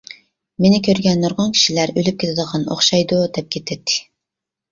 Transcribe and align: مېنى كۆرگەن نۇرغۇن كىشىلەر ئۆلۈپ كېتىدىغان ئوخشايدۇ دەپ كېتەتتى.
مېنى 0.63 0.77
كۆرگەن 0.85 1.19
نۇرغۇن 1.23 1.51
كىشىلەر 1.57 1.93
ئۆلۈپ 2.01 2.17
كېتىدىغان 2.23 2.65
ئوخشايدۇ 2.75 3.19
دەپ 3.37 3.51
كېتەتتى. 3.57 4.01